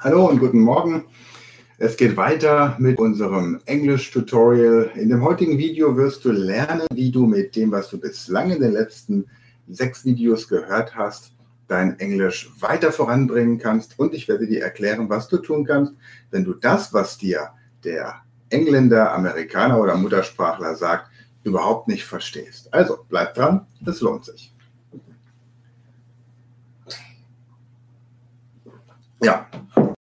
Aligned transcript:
Hallo 0.00 0.28
und 0.28 0.38
guten 0.38 0.60
Morgen. 0.60 1.06
Es 1.76 1.96
geht 1.96 2.16
weiter 2.16 2.76
mit 2.78 3.00
unserem 3.00 3.60
Englisch-Tutorial. 3.64 4.92
In 4.94 5.08
dem 5.08 5.24
heutigen 5.24 5.58
Video 5.58 5.96
wirst 5.96 6.24
du 6.24 6.30
lernen, 6.30 6.86
wie 6.94 7.10
du 7.10 7.26
mit 7.26 7.56
dem, 7.56 7.72
was 7.72 7.90
du 7.90 7.98
bislang 7.98 8.52
in 8.52 8.60
den 8.60 8.70
letzten 8.70 9.26
sechs 9.66 10.04
Videos 10.04 10.46
gehört 10.46 10.94
hast, 10.94 11.32
dein 11.66 11.98
Englisch 11.98 12.48
weiter 12.60 12.92
voranbringen 12.92 13.58
kannst. 13.58 13.98
Und 13.98 14.14
ich 14.14 14.28
werde 14.28 14.46
dir 14.46 14.62
erklären, 14.62 15.10
was 15.10 15.26
du 15.26 15.38
tun 15.38 15.64
kannst, 15.64 15.94
wenn 16.30 16.44
du 16.44 16.54
das, 16.54 16.94
was 16.94 17.18
dir 17.18 17.50
der 17.82 18.22
Engländer, 18.50 19.12
Amerikaner 19.12 19.80
oder 19.80 19.96
Muttersprachler 19.96 20.76
sagt, 20.76 21.10
überhaupt 21.42 21.88
nicht 21.88 22.04
verstehst. 22.04 22.72
Also 22.72 22.98
bleib 23.08 23.34
dran, 23.34 23.66
es 23.84 24.00
lohnt 24.00 24.26
sich. 24.26 24.54
Ja, 29.20 29.48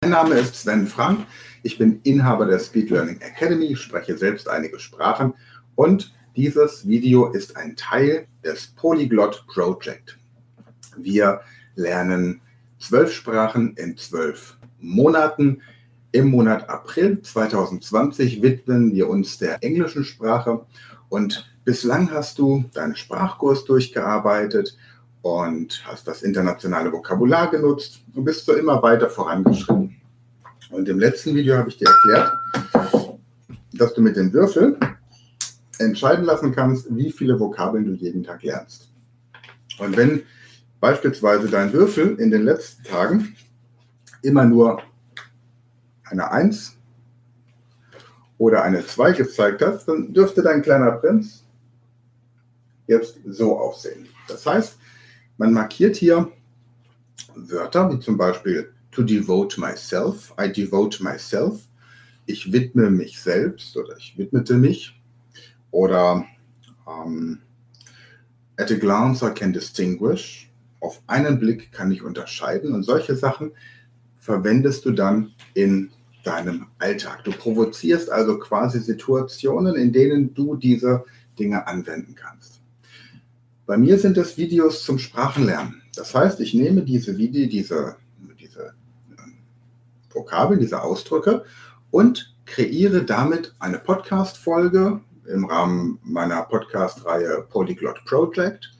mein 0.08 0.26
Name 0.26 0.36
ist 0.36 0.56
Sven 0.56 0.88
Frank. 0.88 1.26
Ich 1.64 1.78
bin 1.78 2.00
Inhaber 2.04 2.46
der 2.46 2.60
Speed 2.60 2.92
Learning 2.92 3.20
Academy, 3.20 3.76
spreche 3.76 4.18
selbst 4.18 4.48
einige 4.48 4.80
Sprachen 4.80 5.34
und 5.76 6.16
dieses 6.38 6.88
Video 6.88 7.26
ist 7.34 7.58
ein 7.58 7.76
Teil 7.76 8.26
des 8.42 8.68
Polyglot 8.68 9.46
Project. 9.48 10.18
Wir 10.96 11.42
lernen 11.76 12.40
zwölf 12.80 13.12
Sprachen 13.12 13.76
in 13.76 13.98
zwölf 13.98 14.56
Monaten. 14.80 15.62
Im 16.14 16.30
Monat 16.30 16.70
April 16.70 17.22
2020 17.22 18.42
widmen 18.42 18.94
wir 18.94 19.10
uns 19.10 19.38
der 19.40 19.62
englischen 19.62 20.06
Sprache 20.06 20.66
und 21.10 21.52
bislang 21.66 22.10
hast 22.12 22.40
du 22.40 22.64
deinen 22.74 22.96
Sprachkurs 22.96 23.66
durchgearbeitet 23.66 24.78
und 25.22 25.84
hast 25.86 26.08
das 26.08 26.24
internationale 26.24 26.94
Vokabular 26.94 27.52
genutzt 27.52 28.00
und 28.16 28.24
bist 28.24 28.46
so 28.46 28.54
immer 28.54 28.82
weiter 28.82 29.10
vorangeschritten. 29.10 29.97
Und 30.70 30.90
im 30.90 31.00
letzten 31.00 31.34
Video 31.34 31.58
habe 31.58 31.70
ich 31.70 31.78
dir 31.78 31.88
erklärt, 31.88 32.34
dass 33.74 33.94
du 33.94 34.02
mit 34.02 34.16
dem 34.16 34.34
Würfel 34.34 34.78
entscheiden 35.80 36.26
lassen 36.26 36.54
kannst, 36.54 36.94
wie 36.96 37.12
viele 37.12 37.40
Vokabeln 37.40 37.86
du 37.86 37.94
jeden 37.94 38.24
Tag 38.24 38.44
lernst. 38.44 38.92
Und 39.80 39.96
wenn 39.96 40.24
beispielsweise 40.80 41.48
dein 41.48 41.72
Würfel 41.72 42.16
in 42.20 42.32
den 42.32 42.44
letzten 42.44 42.84
Tagen 42.84 43.36
immer 44.22 44.46
nur 44.46 44.82
eine 46.04 46.32
1 46.32 46.78
oder 48.38 48.64
eine 48.64 48.86
2 48.86 49.14
gezeigt 49.14 49.62
hat, 49.62 49.88
dann 49.88 50.14
dürfte 50.14 50.42
dein 50.42 50.62
kleiner 50.62 50.92
Prinz 50.92 51.44
jetzt 52.88 53.20
so 53.26 53.58
aussehen. 53.58 54.08
Das 54.28 54.46
heißt, 54.46 54.78
man 55.38 55.54
markiert 55.54 55.96
hier 55.96 56.32
Wörter 57.36 57.92
wie 57.92 58.00
zum 58.00 58.18
Beispiel 58.18 58.74
to 58.98 59.04
devote 59.04 59.60
myself, 59.60 60.34
I 60.40 60.48
devote 60.48 61.04
myself, 61.04 61.68
ich 62.26 62.52
widme 62.52 62.90
mich 62.90 63.20
selbst 63.20 63.78
oder 63.78 63.96
ich 63.96 64.18
widmete 64.18 64.56
mich 64.56 65.00
oder 65.70 66.26
um, 66.86 67.06
ähm, 67.06 67.42
at 68.58 68.72
a 68.72 68.76
glance 68.76 69.24
I 69.24 69.30
can 69.30 69.54
distinguish, 69.54 70.50
auf 70.80 71.00
einen 71.06 71.40
Blick 71.40 71.72
kann 71.72 71.92
ich 71.92 72.02
unterscheiden 72.02 72.74
und 72.74 72.82
solche 72.82 73.16
Sachen 73.16 73.52
verwendest 74.18 74.84
du 74.86 74.92
dann 74.92 75.34
in 75.54 75.92
deinem 76.24 76.66
Alltag. 76.80 77.24
Du 77.24 77.32
provozierst 77.32 78.10
also 78.10 78.40
quasi 78.40 78.80
Situationen, 78.80 79.76
in 79.76 79.94
denen 79.94 80.34
du 80.34 80.56
diese 80.56 81.06
Dinge 81.38 81.68
anwenden 81.68 82.16
kannst. 82.16 82.62
Bei 83.68 83.78
mir 83.78 84.00
sind 84.00 84.18
es 84.18 84.38
Videos 84.38 84.84
zum 84.84 84.98
Sprachenlernen. 84.98 85.84
Das 85.96 86.16
heißt, 86.16 86.40
ich 86.40 86.56
nehme 86.56 86.82
diese 86.82 87.18
Video, 87.18 87.48
diese, 87.48 87.98
Vokabeln, 90.18 90.60
diese 90.60 90.82
Ausdrücke 90.82 91.44
und 91.92 92.36
kreiere 92.46 93.04
damit 93.04 93.54
eine 93.60 93.78
Podcast-Folge 93.78 95.00
im 95.28 95.46
Rahmen 95.46 96.00
meiner 96.04 96.42
Podcast-Reihe 96.44 97.46
Polyglot 97.50 98.04
Project 98.06 98.74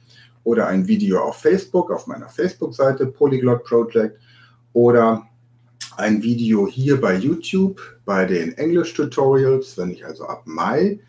oder 0.44 0.66
ein 0.66 0.88
Video 0.88 1.20
auf 1.20 1.36
Facebook, 1.36 1.90
auf 1.90 2.06
meiner 2.06 2.28
Facebook-Seite 2.28 3.06
Polyglot 3.06 3.64
Project 3.64 4.18
oder 4.72 5.26
ein 5.96 6.22
Video 6.22 6.66
hier 6.66 7.00
bei 7.00 7.16
YouTube 7.16 7.80
bei 8.04 8.24
den 8.24 8.52
Englisch-Tutorials, 8.56 9.76
wenn 9.78 9.90
ich 9.90 10.04
also 10.04 10.24
ab 10.26 10.42
Mai 10.46 11.00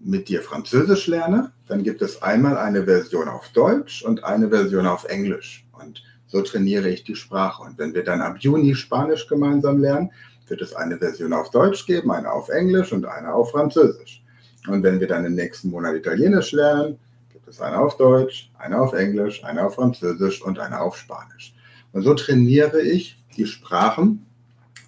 mit 0.00 0.28
dir 0.28 0.42
Französisch 0.42 1.06
lerne, 1.06 1.52
dann 1.66 1.82
gibt 1.82 2.02
es 2.02 2.22
einmal 2.22 2.56
eine 2.56 2.84
Version 2.84 3.28
auf 3.28 3.48
Deutsch 3.50 4.02
und 4.02 4.24
eine 4.24 4.48
Version 4.50 4.86
auf 4.86 5.04
Englisch. 5.04 5.66
Und 5.72 6.02
so 6.28 6.42
trainiere 6.42 6.88
ich 6.88 7.04
die 7.04 7.16
Sprache. 7.16 7.62
Und 7.62 7.78
wenn 7.78 7.94
wir 7.94 8.04
dann 8.04 8.20
ab 8.20 8.36
Juni 8.38 8.74
Spanisch 8.74 9.26
gemeinsam 9.26 9.80
lernen, 9.80 10.10
wird 10.46 10.62
es 10.62 10.74
eine 10.74 10.98
Version 10.98 11.32
auf 11.32 11.50
Deutsch 11.50 11.86
geben, 11.86 12.10
eine 12.10 12.30
auf 12.30 12.48
Englisch 12.48 12.92
und 12.92 13.06
eine 13.06 13.32
auf 13.32 13.50
Französisch. 13.50 14.22
Und 14.66 14.82
wenn 14.82 15.00
wir 15.00 15.06
dann 15.06 15.24
im 15.24 15.34
nächsten 15.34 15.70
Monat 15.70 15.96
Italienisch 15.96 16.52
lernen, 16.52 16.98
gibt 17.32 17.48
es 17.48 17.60
eine 17.60 17.78
auf 17.78 17.96
Deutsch, 17.96 18.50
eine 18.58 18.80
auf 18.80 18.92
Englisch, 18.92 19.42
eine 19.44 19.64
auf 19.64 19.74
Französisch 19.74 20.42
und 20.42 20.58
eine 20.58 20.80
auf 20.80 20.96
Spanisch. 20.96 21.54
Und 21.92 22.02
so 22.02 22.14
trainiere 22.14 22.80
ich 22.80 23.22
die 23.36 23.46
Sprachen 23.46 24.26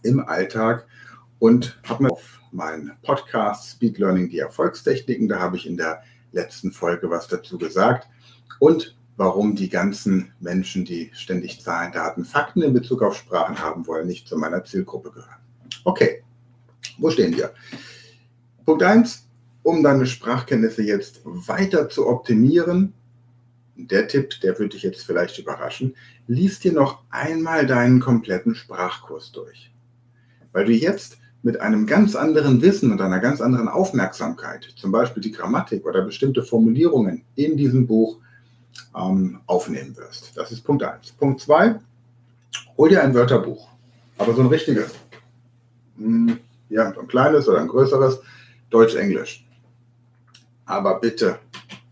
im 0.02 0.20
Alltag 0.20 0.86
und 1.38 1.78
habe 1.88 2.04
mir 2.04 2.10
auf 2.10 2.40
meinen 2.52 2.92
Podcast 3.02 3.70
Speed 3.70 3.98
Learning 3.98 4.28
die 4.28 4.40
Erfolgstechniken, 4.40 5.28
da 5.28 5.38
habe 5.38 5.56
ich 5.56 5.66
in 5.66 5.76
der 5.76 6.02
letzten 6.32 6.72
Folge 6.72 7.08
was 7.10 7.28
dazu 7.28 7.58
gesagt 7.58 8.08
und 8.58 8.96
warum 9.20 9.54
die 9.54 9.69
ganzen 9.69 10.32
Menschen, 10.41 10.86
die 10.86 11.10
ständig 11.12 11.60
Zahlen, 11.60 11.92
Daten, 11.92 12.25
Fakten 12.25 12.62
in 12.62 12.72
Bezug 12.72 13.03
auf 13.03 13.14
Sprachen 13.14 13.58
haben 13.58 13.86
wollen, 13.86 14.06
nicht 14.06 14.26
zu 14.26 14.38
meiner 14.38 14.64
Zielgruppe 14.64 15.10
gehören. 15.10 15.42
Okay, 15.84 16.22
wo 16.97 17.10
stehen 17.10 17.36
wir? 17.36 17.53
Punkt 18.64 18.82
1, 18.82 19.28
um 19.62 19.82
deine 19.82 20.06
Sprachkenntnisse 20.06 20.82
jetzt 20.82 21.20
weiter 21.22 21.91
zu 21.91 22.09
optimieren, 22.09 22.94
der 23.76 24.09
Tipp, 24.09 24.41
der 24.41 24.59
würde 24.59 24.70
dich 24.70 24.84
jetzt 24.84 25.04
vielleicht 25.04 25.38
überraschen, 25.38 25.94
liest 26.26 26.64
dir 26.64 26.72
noch 26.72 27.03
einmal 27.10 27.66
deinen 27.66 28.00
kompletten 28.00 28.54
Sprachkurs 28.54 29.32
durch. 29.32 29.70
Weil 30.53 30.64
du 30.64 30.72
jetzt 30.72 31.19
mit 31.42 31.60
einem 31.60 31.86
ganz 31.86 32.16
anderen 32.16 32.62
Wissen 32.62 32.91
und 32.91 33.03
einer 33.03 33.20
ganz 33.20 33.42
anderen 33.42 33.69
Aufmerksamkeit, 33.69 34.64
zum 34.76 34.91
Beispiel 34.92 35.22
die 35.22 35.32
Grammatik 35.32 35.84
oder 35.84 36.00
bestimmte 36.00 36.42
Formulierungen 36.42 37.25
in 37.34 37.59
diesem 37.59 37.86
Buch 37.86 38.19
ähm, 38.97 39.41
aufnehmen 39.47 39.97
wirst. 39.97 40.32
Das 40.36 40.53
ist 40.53 40.62
Punkt 40.62 40.82
1. 40.82 41.12
Punkt 41.12 41.41
2, 41.41 41.76
hol 42.76 42.88
dir 42.88 43.03
ein 43.03 43.14
Wörterbuch, 43.14 43.69
aber 44.19 44.34
so 44.34 44.42
ein 44.42 44.48
richtiges. 44.48 44.92
Hm, 45.97 46.38
ja, 46.69 46.88
ein 46.88 47.09
kleines 47.09 47.48
oder 47.48 47.60
ein 47.60 47.69
größeres, 47.69 48.20
Deutsch-Englisch. 48.70 49.44
Aber 50.66 51.00
bitte, 51.00 51.38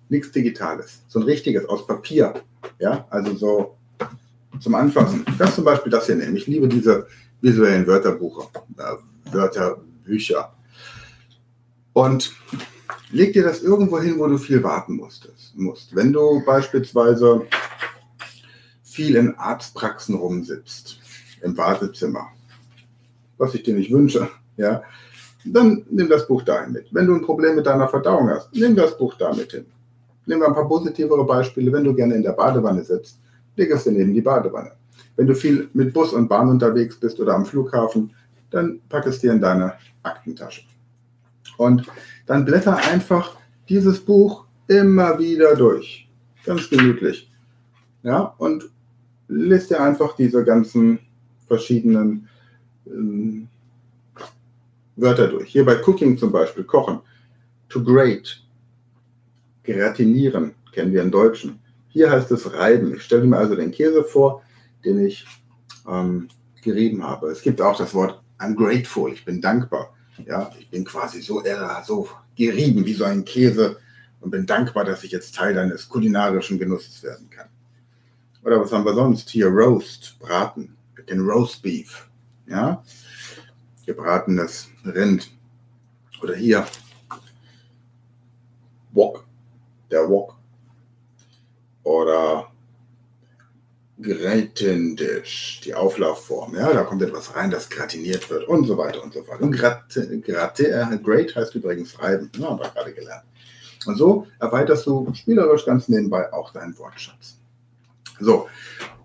nichts 0.08 0.30
Digitales, 0.30 1.02
so 1.08 1.18
ein 1.18 1.24
richtiges 1.24 1.64
aus 1.66 1.86
Papier. 1.86 2.34
Ja, 2.78 3.06
also 3.10 3.34
so 3.36 3.76
zum 4.60 4.74
Anfassen. 4.74 5.24
Kann 5.36 5.52
zum 5.52 5.64
Beispiel 5.64 5.90
das 5.90 6.06
hier 6.06 6.16
nehmen. 6.16 6.36
Ich 6.36 6.46
liebe 6.46 6.68
diese 6.68 7.06
visuellen 7.40 7.86
Wörterbuche. 7.86 8.48
Wörterbücher. 9.30 10.52
Und 11.92 12.32
leg 13.10 13.32
dir 13.32 13.44
das 13.44 13.62
irgendwo 13.62 13.98
hin, 14.00 14.18
wo 14.18 14.26
du 14.26 14.38
viel 14.38 14.62
warten 14.62 14.96
musstest, 14.96 15.56
musst. 15.56 15.94
Wenn 15.94 16.12
du 16.12 16.42
beispielsweise 16.44 17.46
viel 18.82 19.16
in 19.16 19.34
Arztpraxen 19.36 20.14
rumsitzt, 20.14 20.98
im 21.42 21.56
Wartezimmer, 21.56 22.28
was 23.36 23.54
ich 23.54 23.62
dir 23.62 23.74
nicht 23.74 23.92
wünsche, 23.92 24.28
ja, 24.56 24.82
dann 25.44 25.84
nimm 25.90 26.08
das 26.08 26.26
Buch 26.26 26.42
dahin 26.42 26.72
mit. 26.72 26.92
Wenn 26.92 27.06
du 27.06 27.14
ein 27.14 27.22
Problem 27.22 27.54
mit 27.54 27.66
deiner 27.66 27.88
Verdauung 27.88 28.28
hast, 28.28 28.52
nimm 28.54 28.74
das 28.74 28.98
Buch 28.98 29.14
damit 29.14 29.52
hin. 29.52 29.66
Nehmen 30.26 30.42
wir 30.42 30.48
ein 30.48 30.54
paar 30.54 30.68
positivere 30.68 31.24
Beispiele. 31.24 31.72
Wenn 31.72 31.84
du 31.84 31.94
gerne 31.94 32.14
in 32.14 32.22
der 32.22 32.32
Badewanne 32.32 32.82
sitzt, 32.82 33.18
leg 33.56 33.70
es 33.70 33.84
dir 33.84 33.92
neben 33.92 34.12
die 34.12 34.20
Badewanne. 34.20 34.72
Wenn 35.16 35.26
du 35.26 35.34
viel 35.34 35.70
mit 35.72 35.94
Bus 35.94 36.12
und 36.12 36.28
Bahn 36.28 36.48
unterwegs 36.48 36.98
bist 36.98 37.18
oder 37.18 37.34
am 37.34 37.46
Flughafen, 37.46 38.12
dann 38.50 38.80
pack 38.88 39.06
es 39.06 39.20
dir 39.20 39.32
in 39.32 39.40
deine 39.40 39.74
Aktentasche. 40.02 40.62
Und 41.58 41.86
dann 42.24 42.46
blätter 42.46 42.76
einfach 42.76 43.36
dieses 43.68 44.00
Buch 44.00 44.46
immer 44.68 45.18
wieder 45.18 45.54
durch. 45.54 46.08
Ganz 46.46 46.70
gemütlich. 46.70 47.30
Ja, 48.02 48.34
und 48.38 48.64
lest 49.28 49.70
dir 49.70 49.82
einfach 49.82 50.16
diese 50.16 50.44
ganzen 50.44 51.00
verschiedenen 51.46 52.28
ähm, 52.86 53.48
Wörter 54.96 55.28
durch. 55.28 55.50
Hier 55.50 55.64
bei 55.64 55.76
Cooking 55.82 56.16
zum 56.16 56.32
Beispiel, 56.32 56.64
kochen. 56.64 57.00
To 57.68 57.84
grate, 57.84 58.30
gratinieren, 59.62 60.54
kennen 60.72 60.92
wir 60.92 61.02
im 61.02 61.10
Deutschen. 61.10 61.58
Hier 61.88 62.10
heißt 62.10 62.30
es 62.30 62.54
reiben. 62.54 62.94
Ich 62.94 63.02
stelle 63.02 63.26
mir 63.26 63.36
also 63.36 63.56
den 63.56 63.72
Käse 63.72 64.04
vor, 64.04 64.42
den 64.84 65.04
ich 65.04 65.26
ähm, 65.86 66.28
gerieben 66.62 67.04
habe. 67.04 67.28
Es 67.28 67.42
gibt 67.42 67.60
auch 67.60 67.76
das 67.76 67.94
Wort 67.94 68.22
I'm 68.38 68.54
grateful, 68.54 69.12
ich 69.12 69.24
bin 69.24 69.40
dankbar. 69.40 69.92
Ja, 70.26 70.50
ich 70.58 70.68
bin 70.68 70.84
quasi 70.84 71.20
so, 71.22 71.42
äh, 71.44 71.56
so 71.84 72.08
gerieben 72.36 72.84
wie 72.84 72.94
so 72.94 73.04
ein 73.04 73.24
Käse 73.24 73.78
und 74.20 74.30
bin 74.30 74.46
dankbar, 74.46 74.84
dass 74.84 75.04
ich 75.04 75.12
jetzt 75.12 75.34
Teil 75.34 75.54
deines 75.54 75.88
kulinarischen 75.88 76.58
Genusses 76.58 77.02
werden 77.02 77.30
kann. 77.30 77.48
Oder 78.42 78.60
was 78.60 78.72
haben 78.72 78.84
wir 78.84 78.94
sonst? 78.94 79.28
Hier 79.30 79.48
Roast, 79.48 80.16
Braten, 80.18 80.76
den 81.08 81.20
Roast 81.20 81.62
Beef. 81.62 82.08
Ja? 82.46 82.82
Gebratenes 83.86 84.68
Rind. 84.84 85.30
Oder 86.22 86.34
hier. 86.34 86.66
Wok. 88.92 89.24
Der 89.90 90.08
Wok. 90.08 90.36
Oder 91.82 92.50
Gratindisch, 94.00 95.60
die 95.64 95.74
Auflaufform. 95.74 96.54
Ja, 96.54 96.72
da 96.72 96.84
kommt 96.84 97.02
etwas 97.02 97.34
rein, 97.34 97.50
das 97.50 97.68
gratiniert 97.68 98.30
wird 98.30 98.46
und 98.46 98.64
so 98.64 98.78
weiter 98.78 99.02
und 99.02 99.12
so 99.12 99.24
fort. 99.24 99.40
Und 99.40 99.52
gratte, 99.52 100.20
gratte, 100.20 100.70
äh, 100.70 100.98
great 101.02 101.34
heißt 101.34 101.54
übrigens 101.56 102.00
reiben. 102.00 102.30
Ja, 102.38 102.50
haben 102.50 102.60
wir 102.60 102.68
gerade 102.68 102.92
gelernt. 102.92 103.24
Und 103.86 103.96
so 103.96 104.26
erweiterst 104.38 104.86
du 104.86 105.12
spielerisch 105.14 105.64
ganz 105.64 105.88
nebenbei 105.88 106.32
auch 106.32 106.52
deinen 106.52 106.78
Wortschatz. 106.78 107.38
So, 108.20 108.48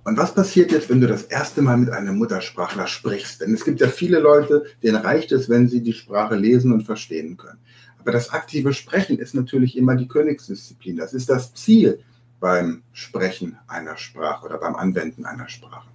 und 0.04 0.18
was 0.18 0.36
passiert 0.36 0.72
jetzt, 0.72 0.90
wenn 0.90 1.02
du 1.02 1.08
das 1.08 1.24
erste 1.24 1.62
Mal 1.62 1.78
mit 1.78 1.90
einem 1.90 2.18
Muttersprachler 2.18 2.88
sprichst? 2.88 3.42
Denn 3.42 3.54
es 3.54 3.64
gibt 3.64 3.80
ja 3.80 3.88
viele 3.88 4.20
Leute, 4.20 4.66
denen 4.84 4.98
reicht 4.98 5.32
es, 5.32 5.50
wenn 5.50 5.70
sie 5.70 5.82
die 5.82 5.94
Sprache 5.94 6.36
lesen 6.36 6.74
und 6.74 6.84
verstehen 6.84 7.38
können. 7.38 7.60
Aber 8.00 8.12
das 8.12 8.32
aktive 8.32 8.74
Sprechen 8.74 9.18
ist 9.18 9.34
natürlich 9.34 9.78
immer 9.78 9.96
die 9.96 10.10
Königsdisziplin. 10.10 10.98
Das 10.98 11.14
ist 11.14 11.30
das 11.30 11.54
Ziel 11.54 12.04
beim 12.44 12.84
Sprechen 12.92 13.58
einer 13.68 13.96
Sprache 13.96 14.46
oder 14.46 14.58
beim 14.58 14.76
Anwenden 14.76 15.26
einer 15.26 15.48
Sprache. 15.48 15.88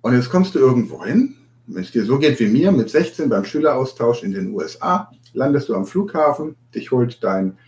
Und 0.00 0.14
jetzt 0.14 0.30
kommst 0.30 0.54
du 0.54 0.60
irgendwo 0.60 1.04
hin, 1.04 1.34
wenn 1.66 1.82
es 1.82 1.90
dir 1.90 2.04
so 2.04 2.20
geht 2.20 2.38
wie 2.38 2.46
mir, 2.46 2.70
mit 2.70 2.88
16 2.88 3.28
beim 3.28 3.44
Schüleraustausch 3.44 4.22
in 4.22 4.30
den 4.30 4.54
USA, 4.54 5.10
landest 5.32 5.68
du 5.68 5.74
am 5.74 5.86
Flughafen, 5.86 6.54
dich 6.72 6.92
holt 6.92 7.18
dein 7.24 7.58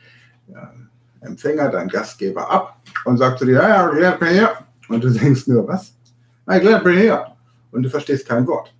äh, 0.46 1.26
Empfänger, 1.26 1.70
dein 1.70 1.88
Gastgeber 1.88 2.48
ab 2.48 2.80
und 3.04 3.16
sagt 3.16 3.40
zu 3.40 3.46
dir, 3.46 3.54
ja, 3.54 3.92
ja, 3.98 4.16
ja, 4.20 4.30
ja, 4.30 4.52
und 4.88 5.02
du 5.02 5.10
denkst 5.10 5.48
nur, 5.48 5.66
was? 5.66 5.92
Ich 6.52 6.62
bin 6.62 6.98
hier. 6.98 7.26
Und 7.72 7.82
du 7.82 7.90
verstehst 7.90 8.28
kein 8.28 8.46
Wort. 8.46 8.72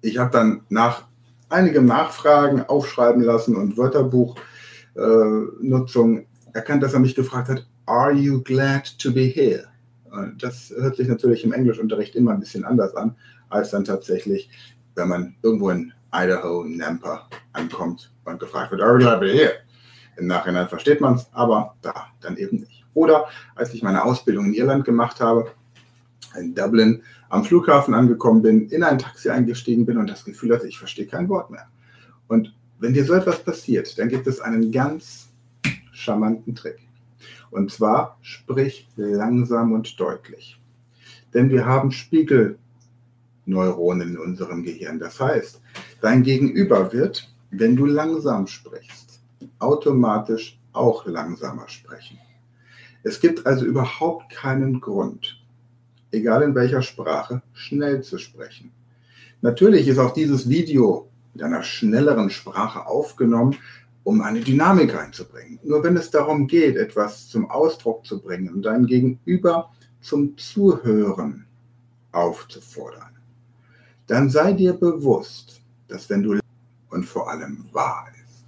Ich 0.00 0.18
habe 0.18 0.32
dann 0.32 0.62
nach 0.70 1.04
einigem 1.50 1.86
Nachfragen 1.86 2.62
aufschreiben 2.62 3.22
lassen 3.22 3.54
und 3.54 3.76
Wörterbuchnutzung 3.76 6.18
äh, 6.18 6.24
erkannt, 6.52 6.82
dass 6.82 6.94
er 6.94 7.00
mich 7.00 7.14
gefragt 7.14 7.48
hat, 7.48 7.66
Are 7.86 8.12
you 8.12 8.42
glad 8.42 8.98
to 8.98 9.12
be 9.12 9.22
here? 9.22 9.64
Und 10.10 10.42
das 10.42 10.72
hört 10.76 10.96
sich 10.96 11.08
natürlich 11.08 11.44
im 11.44 11.52
Englischunterricht 11.52 12.14
immer 12.14 12.32
ein 12.32 12.40
bisschen 12.40 12.64
anders 12.64 12.94
an, 12.94 13.14
als 13.48 13.70
dann 13.70 13.84
tatsächlich, 13.84 14.50
wenn 14.94 15.08
man 15.08 15.36
irgendwo 15.42 15.70
in 15.70 15.92
Idaho, 16.12 16.64
Nampa 16.64 17.28
ankommt 17.52 18.12
und 18.24 18.40
gefragt 18.40 18.70
wird, 18.70 18.82
Are 18.82 18.94
you 18.94 18.98
glad 18.98 19.14
to 19.14 19.20
be 19.20 19.32
here? 19.32 19.52
Im 20.16 20.26
Nachhinein 20.26 20.68
versteht 20.68 21.00
man 21.00 21.14
es, 21.14 21.28
aber 21.32 21.76
da 21.82 22.08
dann 22.20 22.36
eben 22.36 22.58
nicht. 22.58 22.84
Oder 22.94 23.26
als 23.54 23.72
ich 23.74 23.82
meine 23.82 24.04
Ausbildung 24.04 24.46
in 24.46 24.54
Irland 24.54 24.84
gemacht 24.84 25.20
habe, 25.20 25.52
in 26.38 26.54
Dublin 26.54 27.02
am 27.28 27.44
Flughafen 27.44 27.94
angekommen 27.94 28.42
bin, 28.42 28.68
in 28.68 28.82
ein 28.82 28.98
Taxi 28.98 29.30
eingestiegen 29.30 29.86
bin 29.86 29.98
und 29.98 30.08
das 30.08 30.24
Gefühl 30.24 30.54
hatte, 30.54 30.66
ich 30.66 30.78
verstehe 30.78 31.06
kein 31.06 31.28
Wort 31.28 31.50
mehr. 31.50 31.68
Und 32.26 32.54
wenn 32.80 32.92
dir 32.92 33.04
so 33.04 33.14
etwas 33.14 33.42
passiert, 33.42 33.98
dann 33.98 34.08
gibt 34.08 34.26
es 34.26 34.40
einen 34.40 34.72
ganz 34.72 35.27
charmanten 35.98 36.54
Trick. 36.54 36.78
Und 37.50 37.70
zwar 37.70 38.18
sprich 38.22 38.88
langsam 38.96 39.72
und 39.72 39.98
deutlich. 39.98 40.60
Denn 41.34 41.50
wir 41.50 41.66
haben 41.66 41.90
Spiegelneuronen 41.90 44.10
in 44.10 44.18
unserem 44.18 44.62
Gehirn. 44.62 44.98
Das 44.98 45.20
heißt, 45.20 45.60
dein 46.00 46.22
Gegenüber 46.22 46.92
wird, 46.92 47.30
wenn 47.50 47.76
du 47.76 47.86
langsam 47.86 48.46
sprichst, 48.46 49.20
automatisch 49.58 50.58
auch 50.72 51.06
langsamer 51.06 51.68
sprechen. 51.68 52.18
Es 53.02 53.20
gibt 53.20 53.46
also 53.46 53.64
überhaupt 53.64 54.30
keinen 54.30 54.80
Grund, 54.80 55.42
egal 56.10 56.42
in 56.42 56.54
welcher 56.54 56.82
Sprache, 56.82 57.42
schnell 57.52 58.02
zu 58.02 58.18
sprechen. 58.18 58.72
Natürlich 59.40 59.88
ist 59.88 59.98
auch 59.98 60.12
dieses 60.12 60.48
Video 60.48 61.08
mit 61.32 61.42
einer 61.42 61.62
schnelleren 61.62 62.30
Sprache 62.30 62.86
aufgenommen, 62.86 63.56
um 64.08 64.22
eine 64.22 64.40
Dynamik 64.40 64.96
reinzubringen. 64.96 65.58
Nur 65.62 65.84
wenn 65.84 65.94
es 65.98 66.10
darum 66.10 66.46
geht, 66.46 66.76
etwas 66.76 67.28
zum 67.28 67.50
Ausdruck 67.50 68.06
zu 68.06 68.18
bringen 68.18 68.48
und 68.54 68.62
dein 68.62 68.86
Gegenüber 68.86 69.70
zum 70.00 70.34
Zuhören 70.38 71.44
aufzufordern, 72.12 73.18
dann 74.06 74.30
sei 74.30 74.54
dir 74.54 74.72
bewusst, 74.72 75.60
dass 75.88 76.08
wenn 76.08 76.22
du 76.22 76.38
und 76.88 77.04
vor 77.04 77.28
allem 77.30 77.66
wahr 77.72 78.06
ist. 78.24 78.46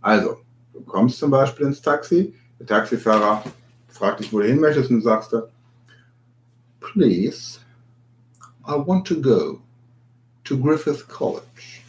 Also, 0.00 0.38
du 0.72 0.80
kommst 0.80 1.20
zum 1.20 1.30
Beispiel 1.30 1.66
ins 1.66 1.80
Taxi, 1.80 2.34
der 2.58 2.66
Taxifahrer 2.66 3.44
fragt 3.86 4.18
dich, 4.18 4.32
wo 4.32 4.40
du 4.40 4.46
hin 4.46 4.58
möchtest, 4.58 4.90
und 4.90 4.96
du 4.96 5.02
sagst 5.02 5.36
Please, 6.80 7.60
I 8.66 8.72
want 8.72 9.06
to 9.06 9.20
go 9.20 9.60
to 10.42 10.58
Griffith 10.58 11.06
College. 11.06 11.84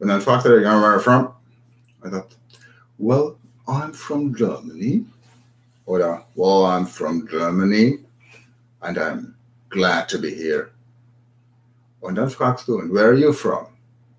Und 0.00 0.08
dann 0.08 0.20
fragt 0.20 0.46
er, 0.46 0.60
where 0.60 0.68
are 0.68 0.94
you 0.94 1.00
from? 1.00 1.39
I 2.04 2.10
thought, 2.10 2.34
well, 2.98 3.38
I'm 3.68 3.92
from 3.92 4.34
Germany. 4.34 5.04
Oder, 5.86 6.24
well, 6.34 6.66
I'm 6.66 6.86
from 6.86 7.26
Germany 7.26 7.98
and 8.82 8.98
I'm 8.98 9.34
glad 9.68 10.08
to 10.08 10.18
be 10.18 10.34
here. 10.34 10.70
Und 12.00 12.14
dann 12.16 12.30
fragst 12.30 12.66
du, 12.66 12.78
and 12.78 12.90
where 12.92 13.10
are 13.10 13.14
you 13.14 13.32
from? 13.32 13.66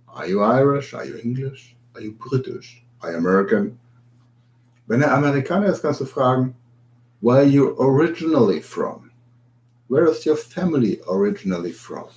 Are 0.08 0.28
you 0.28 0.42
Irish? 0.42 0.94
Are 0.94 1.06
you 1.06 1.18
English? 1.24 1.76
Are 1.96 2.02
you 2.02 2.12
British? 2.12 2.84
Are 3.02 3.12
you 3.12 3.18
American? 3.18 3.80
Wenn 4.88 5.02
er 5.02 5.14
Amerikaner 5.14 5.68
ist, 5.68 5.82
kannst 5.82 6.02
du 6.02 6.06
fragen, 6.06 6.54
where 7.22 7.40
are 7.40 7.48
you 7.48 7.76
originally 7.80 8.62
from? 8.62 9.12
Where 9.88 10.06
is 10.06 10.26
your 10.26 10.38
family 10.38 11.02
originally 11.08 11.72
from? 11.72 12.10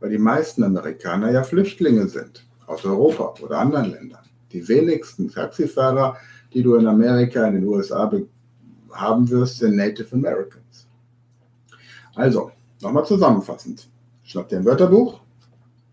Weil 0.00 0.10
die 0.10 0.18
meisten 0.18 0.62
Amerikaner 0.62 1.30
ja 1.32 1.42
Flüchtlinge 1.42 2.08
sind 2.08 2.45
aus 2.66 2.84
Europa 2.84 3.34
oder 3.40 3.58
anderen 3.58 3.90
Ländern. 3.90 4.24
Die 4.52 4.66
wenigsten 4.68 5.30
Taxifahrer, 5.30 6.16
die 6.52 6.62
du 6.62 6.76
in 6.76 6.86
Amerika, 6.86 7.46
in 7.46 7.54
den 7.54 7.64
USA 7.64 8.10
haben 8.92 9.28
wirst, 9.28 9.58
sind 9.58 9.76
Native 9.76 10.14
Americans. 10.14 10.86
Also, 12.14 12.52
nochmal 12.80 13.04
zusammenfassend. 13.04 13.88
Schnapp 14.24 14.48
dir 14.48 14.58
ein 14.58 14.64
Wörterbuch 14.64 15.20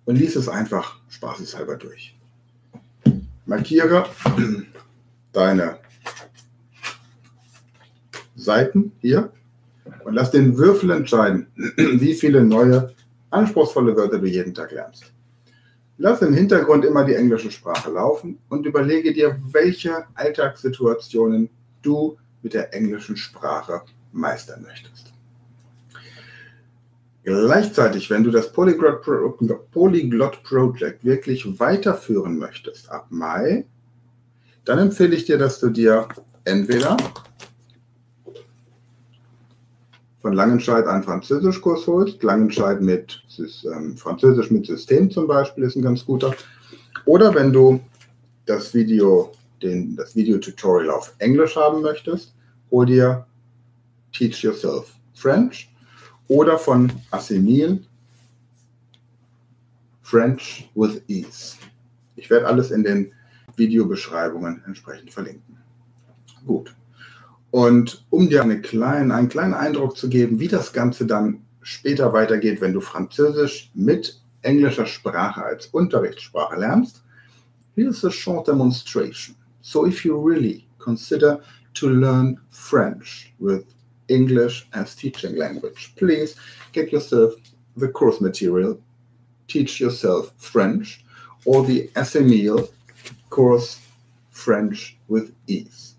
und 0.05 0.15
lies 0.15 0.35
es 0.35 0.47
einfach 0.47 0.99
spaßeshalber 1.09 1.75
durch. 1.75 2.17
Markiere 3.45 4.05
deine 5.33 5.77
Seiten 8.35 8.93
hier 9.01 9.31
und 10.05 10.13
lass 10.13 10.31
den 10.31 10.57
Würfel 10.57 10.91
entscheiden, 10.91 11.47
wie 11.77 12.13
viele 12.13 12.43
neue, 12.43 12.93
anspruchsvolle 13.29 13.95
Wörter 13.95 14.19
du 14.19 14.27
jeden 14.27 14.53
Tag 14.53 14.71
lernst. 14.71 15.11
Lass 15.97 16.21
im 16.21 16.33
Hintergrund 16.33 16.85
immer 16.85 17.05
die 17.05 17.13
englische 17.13 17.51
Sprache 17.51 17.91
laufen 17.91 18.39
und 18.49 18.65
überlege 18.65 19.13
dir, 19.13 19.39
welche 19.51 20.05
Alltagssituationen 20.15 21.49
du 21.81 22.17
mit 22.41 22.53
der 22.53 22.73
englischen 22.73 23.15
Sprache 23.15 23.81
meistern 24.11 24.63
möchtest. 24.63 25.13
Gleichzeitig, 27.23 28.09
wenn 28.09 28.23
du 28.23 28.31
das 28.31 28.51
Polyglot, 28.51 29.01
Polyglot 29.71 30.43
Project 30.43 31.05
wirklich 31.05 31.59
weiterführen 31.59 32.37
möchtest, 32.37 32.89
ab 32.89 33.07
Mai 33.09 33.65
dann 34.65 34.79
empfehle 34.79 35.15
ich 35.15 35.25
dir, 35.25 35.37
dass 35.37 35.59
du 35.59 35.69
dir 35.69 36.07
entweder 36.45 36.97
von 40.23 40.33
Langenscheid 40.33 40.87
einen 40.87 41.03
Französischkurs 41.03 41.85
holst. 41.85 42.23
Langenscheid 42.23 42.81
mit 42.81 43.21
ähm, 43.65 43.97
Französisch 43.97 44.49
mit 44.51 44.65
System 44.65 45.11
zum 45.11 45.27
Beispiel 45.27 45.65
ist 45.65 45.75
ein 45.75 45.81
ganz 45.81 46.05
guter. 46.05 46.33
Oder 47.05 47.35
wenn 47.35 47.51
du 47.51 47.81
das 48.45 48.73
Video, 48.73 49.33
den, 49.61 49.97
das 49.97 50.15
Video-Tutorial 50.15 50.91
auf 50.91 51.13
Englisch 51.19 51.57
haben 51.57 51.81
möchtest, 51.81 52.33
hol 52.71 52.85
dir 52.85 53.27
Teach 54.13 54.41
Yourself 54.43 54.95
French 55.13 55.69
oder 56.29 56.57
von 56.57 56.89
Assimil 57.11 57.83
French 60.03 60.71
with 60.73 61.01
Ease. 61.07 61.57
Ich 62.15 62.29
werde 62.29 62.47
alles 62.47 62.71
in 62.71 62.83
den 62.83 63.11
Videobeschreibungen 63.57 64.63
entsprechend 64.65 65.11
verlinken. 65.11 65.57
Gut. 66.47 66.73
Und 67.53 68.03
um 68.09 68.29
dir 68.29 68.41
eine 68.41 68.61
kleinen, 68.61 69.11
einen 69.11 69.29
kleinen 69.29 69.53
Eindruck 69.53 69.95
zu 69.95 70.09
geben, 70.09 70.39
wie 70.39 70.47
das 70.47 70.73
Ganze 70.73 71.05
dann 71.05 71.43
später 71.61 72.11
weitergeht, 72.11 72.61
wenn 72.61 72.73
du 72.73 72.81
Französisch 72.81 73.69
mit 73.75 74.19
englischer 74.41 74.87
Sprache 74.87 75.43
als 75.43 75.67
Unterrichtssprache 75.67 76.55
lernst, 76.55 77.03
here's 77.75 78.03
a 78.03 78.09
short 78.09 78.47
demonstration. 78.47 79.35
So 79.61 79.85
if 79.85 80.03
you 80.03 80.19
really 80.19 80.65
consider 80.79 81.41
to 81.75 81.89
learn 81.89 82.39
French 82.49 83.31
with 83.37 83.65
English 84.07 84.67
as 84.71 84.95
teaching 84.95 85.35
language, 85.35 85.93
please 85.95 86.35
get 86.71 86.91
yourself 86.91 87.35
the 87.77 87.87
course 87.87 88.19
material, 88.19 88.79
teach 89.47 89.79
yourself 89.79 90.33
French, 90.37 91.05
or 91.45 91.63
the 91.63 91.91
SMEL 91.95 92.67
course 93.29 93.77
French 94.31 94.97
with 95.07 95.35
ease. 95.45 95.92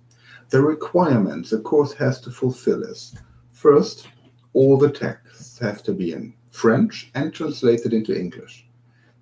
The 0.55 0.63
requirements 0.63 1.53
a 1.53 1.59
course 1.59 1.93
has 1.95 2.21
to 2.21 2.31
fulfill 2.31 2.85
is 2.85 3.17
first, 3.51 4.07
all 4.53 4.79
the 4.79 4.89
texts 4.89 5.59
have 5.59 5.83
to 5.83 5.93
be 5.93 6.13
in 6.13 6.33
French 6.53 7.11
and 7.17 7.35
translated 7.35 7.93
into 7.93 8.17
English. 8.17 8.65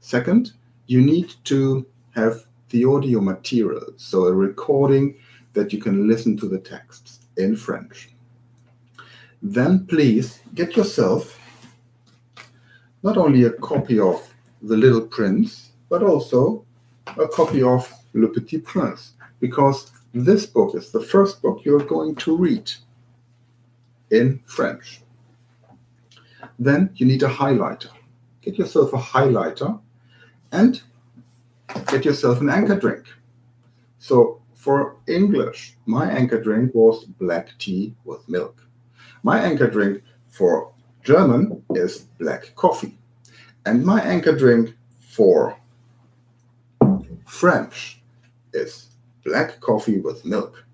Second, 0.00 0.52
you 0.88 1.00
need 1.00 1.32
to 1.44 1.86
have 2.10 2.44
the 2.68 2.84
audio 2.84 3.22
material, 3.22 3.94
so 3.96 4.26
a 4.26 4.34
recording 4.34 5.16
that 5.54 5.72
you 5.72 5.80
can 5.80 6.06
listen 6.06 6.36
to 6.36 6.46
the 6.46 6.58
texts 6.58 7.20
in 7.38 7.56
French. 7.56 8.10
Then 9.40 9.86
please 9.86 10.40
get 10.54 10.76
yourself 10.76 11.40
not 13.02 13.16
only 13.16 13.44
a 13.44 13.52
copy 13.52 13.98
of 13.98 14.34
The 14.60 14.76
Little 14.76 15.06
Prince, 15.06 15.70
but 15.88 16.02
also 16.02 16.66
a 17.06 17.26
copy 17.26 17.62
of 17.62 17.90
Le 18.12 18.28
Petit 18.28 18.58
Prince, 18.58 19.12
because 19.40 19.92
this 20.14 20.46
book 20.46 20.74
is 20.74 20.90
the 20.90 21.00
first 21.00 21.40
book 21.42 21.62
you're 21.64 21.84
going 21.84 22.14
to 22.16 22.36
read 22.36 22.70
in 24.10 24.40
French. 24.46 25.00
Then 26.58 26.90
you 26.94 27.06
need 27.06 27.22
a 27.22 27.28
highlighter. 27.28 27.88
Get 28.42 28.58
yourself 28.58 28.92
a 28.92 28.98
highlighter 28.98 29.80
and 30.50 30.82
get 31.88 32.04
yourself 32.04 32.40
an 32.40 32.50
anchor 32.50 32.78
drink. 32.78 33.06
So 33.98 34.40
for 34.54 34.96
English, 35.06 35.76
my 35.86 36.10
anchor 36.10 36.40
drink 36.40 36.74
was 36.74 37.04
black 37.04 37.48
tea 37.58 37.94
with 38.04 38.28
milk. 38.28 38.62
My 39.22 39.40
anchor 39.40 39.68
drink 39.68 40.02
for 40.28 40.72
German 41.02 41.62
is 41.70 42.00
black 42.18 42.54
coffee. 42.54 42.98
And 43.64 43.84
my 43.84 44.00
anchor 44.02 44.36
drink 44.36 44.74
for 45.00 45.56
French 47.26 48.00
is 48.52 48.91
black 49.24 49.60
coffee 49.60 50.00
with 50.00 50.24
milk. 50.24 50.64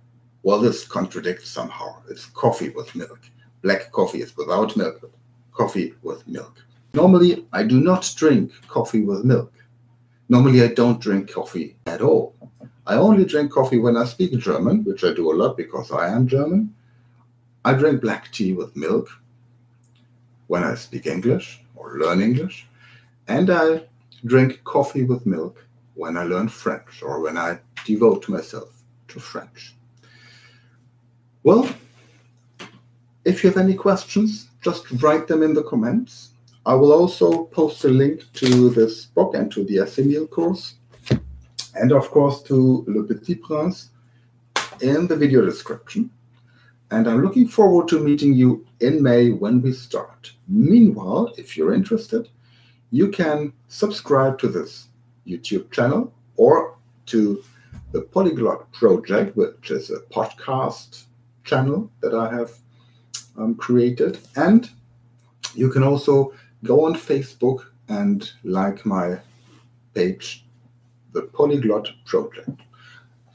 Well, 0.43 0.61
this 0.61 0.87
contradicts 0.87 1.51
somehow. 1.51 1.97
It's 2.09 2.27
coffee 2.27 2.71
with 2.71 2.95
milk. 2.95 3.21
Black 3.63 3.91
coffee 3.93 4.23
is 4.23 4.37
without 4.37 4.77
milk, 4.77 4.99
but 5.01 5.11
coffee 5.53 5.95
with 6.03 6.27
milk. 6.27 6.65
Normally, 6.95 7.47
I 7.53 7.65
do 7.65 7.81
not 7.81 8.13
drink 8.17 8.53
coffee 8.69 9.03
with 9.03 9.25
milk. 9.25 9.53
Normally, 10.29 10.63
I 10.63 10.69
don't 10.69 11.01
drink 11.01 11.31
coffee 11.33 11.77
at 11.87 12.01
all. 12.01 12.35
I 12.87 12.95
only 12.95 13.25
drink 13.25 13.53
coffee 13.53 13.79
when 13.79 13.97
I 13.97 14.05
speak 14.05 14.39
German, 14.39 14.85
which 14.85 15.05
I 15.05 15.13
do 15.13 15.31
a 15.31 15.35
lot 15.35 15.57
because 15.57 15.93
I 15.93 16.09
am 16.09 16.27
German. 16.27 16.75
I 17.65 17.75
drink 17.75 18.01
black 18.01 18.33
tea 18.33 18.55
with 18.55 18.75
milk 18.77 19.09
when 20.47 20.65
I 20.65 20.75
speak 20.75 21.07
English 21.07 21.61
or 21.77 21.99
learn 21.99 22.23
English. 22.23 22.67
And 23.27 23.51
I 23.51 23.83
drink 24.25 24.65
coffee 24.65 25.05
with 25.05 25.27
milk 25.27 25.65
when 25.99 26.17
I 26.17 26.23
learn 26.23 26.49
French 26.49 27.03
or 27.03 27.21
when 27.21 27.37
I 27.37 27.59
devote 27.85 28.29
myself 28.29 28.71
to 29.09 29.19
French. 29.19 29.75
Well, 31.43 31.69
if 33.25 33.43
you 33.43 33.51
have 33.51 33.59
any 33.59 33.75
questions, 33.75 34.49
just 34.63 34.91
write 35.03 35.27
them 35.27 35.43
in 35.43 35.55
the 35.55 35.65
comments. 35.65 36.31
I 36.65 36.75
will 36.75 36.93
also 36.93 37.45
post 37.47 37.85
a 37.85 37.89
link 37.89 38.23
to 38.35 38.71
this 38.71 39.07
book 39.07 39.35
and 39.35 39.51
to 39.53 39.65
the 39.65 39.79
Assimil 39.79 40.31
course, 40.31 40.75
and 41.75 41.91
of 41.93 42.11
course 42.11 42.43
to 42.45 42.85
Le 42.87 43.03
Petit 43.03 43.35
Prince 43.35 43.91
in 44.81 45.09
the 45.09 45.17
video 45.17 45.45
description. 45.45 46.11
And 46.91 47.09
I'm 47.09 47.23
looking 47.23 47.49
forward 47.49 47.89
to 47.89 47.99
meeting 47.99 48.35
you 48.35 48.65
in 48.81 49.03
May 49.03 49.31
when 49.31 49.61
we 49.63 49.73
start. 49.73 50.33
Meanwhile, 50.47 51.35
if 51.37 51.57
you're 51.57 51.75
interested, 51.75 52.29
you 52.91 53.09
can 53.09 53.53
subscribe 53.67 54.39
to 54.39 54.49
this 54.49 54.88
YouTube 55.29 55.71
channel 55.71 56.13
or 56.37 56.77
to 57.07 57.43
the 57.93 58.03
Polyglot 58.03 58.71
Project, 58.73 59.37
which 59.37 59.71
is 59.71 59.91
a 59.91 60.01
podcast 60.13 61.05
channel 61.45 61.91
that 62.01 62.15
I 62.15 62.33
have 62.35 62.53
um, 63.37 63.55
created. 63.55 64.19
And 64.37 64.71
you 65.55 65.71
can 65.71 65.83
also 65.83 66.33
go 66.65 66.85
on 66.87 66.95
Facebook 66.95 67.67
and 67.89 68.31
like 68.45 68.85
my 68.85 69.19
page, 69.95 70.45
the 71.13 71.23
Polyglot 71.23 71.89
Project. 72.05 72.51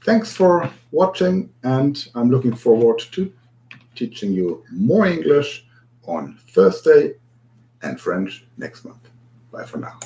Thanks 0.03 0.33
for 0.33 0.69
watching, 0.91 1.50
and 1.63 2.07
I'm 2.13 2.29
looking 2.29 2.55
forward 2.55 3.00
to 3.13 3.31
teaching 3.95 4.33
you 4.33 4.63
more 4.71 5.05
English 5.05 5.65
on 6.05 6.38
Thursday 6.50 7.15
and 7.81 8.00
French 8.00 8.45
next 8.57 8.85
month. 8.85 9.09
Bye 9.51 9.63
for 9.63 9.77
now. 9.77 9.97